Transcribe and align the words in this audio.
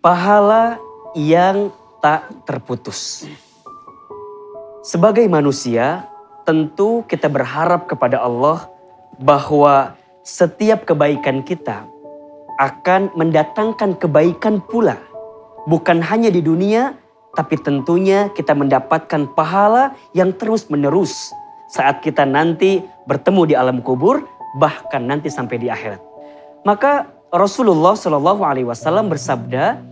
pahala 0.00 0.80
yang 1.16 1.72
tak 2.04 2.28
terputus. 2.44 3.24
Sebagai 4.86 5.26
manusia, 5.26 6.06
tentu 6.46 7.02
kita 7.10 7.26
berharap 7.26 7.90
kepada 7.90 8.22
Allah 8.22 8.70
bahwa 9.18 9.98
setiap 10.22 10.86
kebaikan 10.86 11.42
kita 11.42 11.86
akan 12.62 13.10
mendatangkan 13.18 13.98
kebaikan 13.98 14.62
pula. 14.62 15.00
Bukan 15.66 15.98
hanya 15.98 16.30
di 16.30 16.38
dunia, 16.38 16.94
tapi 17.34 17.58
tentunya 17.58 18.30
kita 18.32 18.54
mendapatkan 18.54 19.26
pahala 19.34 19.98
yang 20.14 20.30
terus-menerus 20.30 21.34
saat 21.66 21.98
kita 22.00 22.22
nanti 22.22 22.80
bertemu 23.10 23.42
di 23.50 23.54
alam 23.58 23.82
kubur, 23.82 24.22
bahkan 24.62 25.02
nanti 25.02 25.26
sampai 25.26 25.58
di 25.58 25.66
akhirat. 25.66 25.98
Maka 26.62 27.10
Rasulullah 27.34 27.98
Shallallahu 27.98 28.46
Alaihi 28.46 28.66
Wasallam 28.70 29.10
bersabda, 29.10 29.82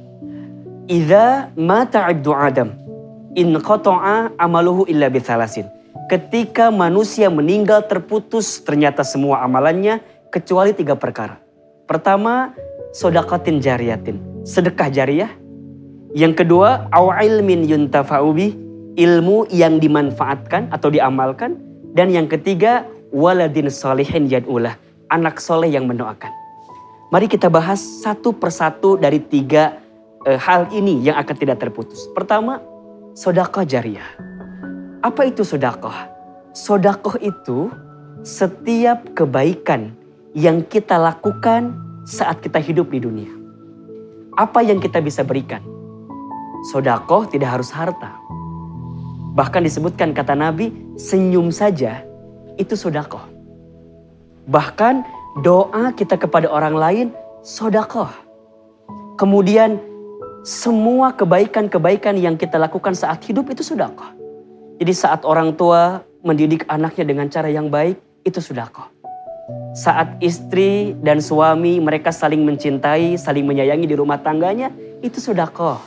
"Ida 0.84 1.48
mata 1.56 2.05
ibdu 2.12 2.37
Adam, 2.37 2.77
in 3.33 3.56
qata'a 3.56 4.37
amaluhu 4.37 4.84
illa 4.84 5.09
bithalasin." 5.09 5.65
Ketika 6.12 6.69
manusia 6.69 7.33
meninggal 7.33 7.88
terputus 7.88 8.61
ternyata 8.61 9.01
semua 9.01 9.41
amalannya 9.41 10.05
kecuali 10.28 10.77
tiga 10.77 10.92
perkara. 10.92 11.41
Pertama, 11.89 12.52
sodakotin 12.92 13.62
jariyatin, 13.65 14.20
sedekah 14.45 14.92
jariah. 14.92 15.33
Yang 16.12 16.45
kedua, 16.45 16.92
awilmin 16.92 17.64
yuntafa'ubi, 17.64 18.53
ilmu 19.01 19.48
yang 19.48 19.80
dimanfaatkan 19.80 20.69
atau 20.69 20.92
diamalkan. 20.92 21.56
Dan 21.97 22.12
yang 22.12 22.28
ketiga, 22.28 22.84
waladin 23.14 23.70
solihin 23.70 24.27
yad'ulah, 24.28 24.77
anak 25.09 25.41
soleh 25.41 25.70
yang 25.70 25.87
mendoakan. 25.89 26.30
Mari 27.14 27.30
kita 27.30 27.47
bahas 27.47 27.78
satu 28.03 28.34
persatu 28.34 28.98
dari 28.98 29.23
tiga 29.23 29.78
e, 30.25 30.36
hal 30.41 30.69
ini 30.72 31.00
yang 31.05 31.20
akan 31.20 31.36
tidak 31.36 31.61
terputus. 31.61 32.08
Pertama, 32.17 32.61
sodakoh 33.14 33.62
jariah. 33.64 34.08
Apa 35.05 35.28
itu 35.28 35.44
sodakoh? 35.44 35.94
Sodakoh 36.56 37.20
itu 37.20 37.69
setiap 38.25 39.05
kebaikan 39.12 39.92
yang 40.33 40.64
kita 40.64 40.97
lakukan 40.97 41.77
saat 42.08 42.41
kita 42.41 42.58
hidup 42.58 42.89
di 42.91 43.00
dunia. 43.05 43.33
Apa 44.34 44.64
yang 44.64 44.80
kita 44.80 44.98
bisa 44.98 45.22
berikan? 45.22 45.62
Sodakoh 46.72 47.28
tidak 47.28 47.61
harus 47.61 47.70
harta. 47.70 48.17
Bahkan 49.34 49.62
disebutkan 49.67 50.17
kata 50.17 50.33
Nabi, 50.33 50.72
senyum 50.97 51.52
saja 51.52 52.02
itu 52.56 52.75
sodakoh. 52.78 53.22
Bahkan 54.48 55.05
doa 55.42 55.91
kita 55.92 56.17
kepada 56.17 56.47
orang 56.48 56.75
lain, 56.75 57.06
sodakoh. 57.42 58.11
Kemudian 59.19 59.78
semua 60.45 61.17
kebaikan-kebaikan 61.17 62.20
yang 62.20 62.37
kita 62.37 62.61
lakukan 62.61 62.92
saat 62.92 63.25
hidup 63.25 63.48
itu 63.48 63.64
sodakoh. 63.64 64.12
Jadi 64.77 64.92
saat 64.92 65.25
orang 65.25 65.56
tua 65.56 66.05
mendidik 66.20 66.69
anaknya 66.69 67.05
dengan 67.09 67.33
cara 67.33 67.48
yang 67.48 67.73
baik, 67.73 67.97
itu 68.28 68.45
sodakoh. 68.45 68.92
Saat 69.73 70.20
istri 70.20 70.92
dan 71.01 71.25
suami 71.25 71.81
mereka 71.81 72.12
saling 72.12 72.45
mencintai, 72.45 73.17
saling 73.17 73.48
menyayangi 73.48 73.89
di 73.89 73.97
rumah 73.97 74.20
tangganya, 74.20 74.69
itu 75.01 75.17
sodakoh. 75.17 75.81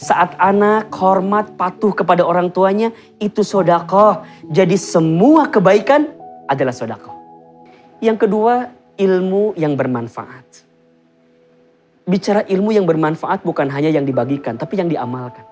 Saat 0.00 0.40
anak 0.40 0.88
hormat 0.96 1.52
patuh 1.60 1.92
kepada 1.92 2.24
orang 2.24 2.48
tuanya, 2.48 2.96
itu 3.20 3.44
sodakoh. 3.44 4.24
Jadi 4.48 4.80
semua 4.80 5.52
kebaikan 5.52 6.08
adalah 6.48 6.72
sodakoh. 6.72 7.12
Yang 8.00 8.24
kedua, 8.24 8.72
ilmu 8.96 9.52
yang 9.60 9.76
bermanfaat. 9.76 10.71
Bicara 12.02 12.42
ilmu 12.50 12.74
yang 12.74 12.82
bermanfaat 12.82 13.46
bukan 13.46 13.70
hanya 13.70 13.90
yang 13.90 14.02
dibagikan, 14.02 14.58
tapi 14.58 14.78
yang 14.78 14.90
diamalkan. 14.90 15.46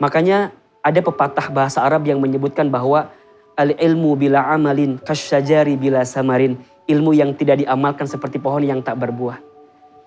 Makanya 0.00 0.52
ada 0.80 1.00
pepatah 1.04 1.52
bahasa 1.52 1.84
Arab 1.84 2.08
yang 2.08 2.20
menyebutkan 2.20 2.72
bahwa 2.72 3.12
al 3.56 3.76
ilmu 3.76 4.16
bila 4.16 4.48
amalin 4.48 4.96
kasyajari 5.00 5.76
bila 5.76 6.04
samarin. 6.04 6.56
Ilmu 6.90 7.14
yang 7.14 7.38
tidak 7.38 7.62
diamalkan 7.62 8.10
seperti 8.10 8.42
pohon 8.42 8.66
yang 8.66 8.82
tak 8.82 8.98
berbuah. 8.98 9.38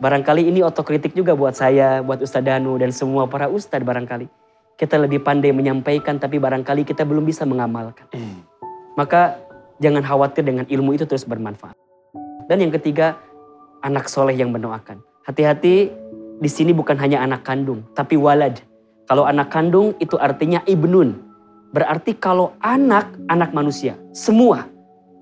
Barangkali 0.03 0.51
ini 0.51 0.59
otokritik 0.59 1.15
juga 1.15 1.31
buat 1.31 1.55
saya, 1.55 2.03
buat 2.03 2.19
Ustadz 2.19 2.43
Danu 2.43 2.75
dan 2.75 2.91
semua 2.91 3.23
para 3.23 3.47
ustadz 3.47 3.87
barangkali. 3.87 4.27
Kita 4.75 4.99
lebih 4.99 5.23
pandai 5.23 5.55
menyampaikan 5.55 6.19
tapi 6.19 6.43
barangkali 6.43 6.83
kita 6.83 7.07
belum 7.07 7.23
bisa 7.23 7.47
mengamalkan. 7.47 8.03
Hmm. 8.11 8.43
Maka 8.99 9.39
jangan 9.79 10.03
khawatir 10.03 10.43
dengan 10.43 10.67
ilmu 10.67 10.91
itu 10.97 11.07
terus 11.07 11.23
bermanfaat. 11.23 11.77
Dan 12.51 12.59
yang 12.59 12.73
ketiga, 12.75 13.15
anak 13.79 14.11
soleh 14.11 14.35
yang 14.35 14.51
mendoakan. 14.51 14.99
Hati-hati 15.23 15.91
di 16.39 16.49
sini 16.51 16.75
bukan 16.75 16.99
hanya 16.99 17.23
anak 17.23 17.47
kandung, 17.47 17.83
tapi 17.95 18.19
walad. 18.19 18.59
Kalau 19.07 19.27
anak 19.27 19.51
kandung 19.51 19.95
itu 19.99 20.15
artinya 20.19 20.63
ibnun, 20.67 21.33
Berarti 21.73 22.13
kalau 22.13 22.53
anak, 22.61 23.09
anak 23.33 23.49
manusia, 23.49 23.97
semua 24.13 24.69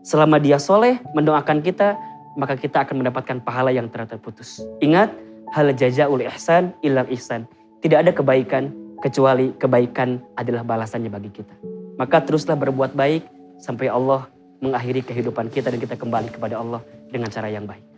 selama 0.03 0.35
dia 0.35 0.59
soleh 0.59 0.99
mendoakan 1.15 1.63
kita, 1.63 1.95
maka 2.35 2.59
kita 2.59 2.83
akan 2.83 2.99
mendapatkan 2.99 3.39
pahala 3.39 3.71
yang 3.71 3.87
terputus. 3.87 4.59
Ingat, 4.83 5.15
hal 5.55 5.71
jazaul 5.71 6.19
ihsan 6.27 6.75
ilal 6.83 7.07
ihsan. 7.15 7.47
Tidak 7.79 8.03
ada 8.03 8.11
kebaikan 8.11 8.67
kecuali 8.99 9.55
kebaikan 9.55 10.19
adalah 10.35 10.67
balasannya 10.67 11.07
bagi 11.07 11.31
kita. 11.31 11.55
Maka 11.95 12.19
teruslah 12.19 12.59
berbuat 12.59 12.99
baik 12.99 13.23
sampai 13.55 13.87
Allah 13.87 14.27
mengakhiri 14.59 15.07
kehidupan 15.07 15.47
kita 15.55 15.71
dan 15.71 15.79
kita 15.79 15.95
kembali 15.95 16.35
kepada 16.35 16.59
Allah 16.59 16.83
dengan 17.15 17.31
cara 17.31 17.47
yang 17.47 17.63
baik. 17.63 17.90